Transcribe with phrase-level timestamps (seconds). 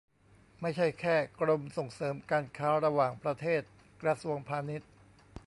[0.61, 3.61] ไม่ใช่แค่ กรมส่งเสริมการค้าระหว่างประเทศ
[4.01, 4.89] กระทรวงพาณิชย์